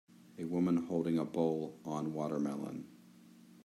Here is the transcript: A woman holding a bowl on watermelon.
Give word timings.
A 0.39 0.45
woman 0.45 0.77
holding 0.77 1.19
a 1.19 1.25
bowl 1.25 1.79
on 1.85 2.11
watermelon. 2.15 2.87